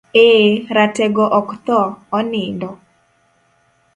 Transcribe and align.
Eee, 0.21 0.45
ratego 0.75 1.23
ok 1.39 1.49
thoo, 1.67 1.85
onindo. 2.19 2.69